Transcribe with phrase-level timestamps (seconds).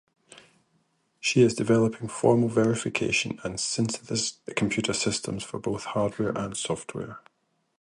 [1.19, 7.19] She is developing formal verification and synthesis computer systems for both hardware and software.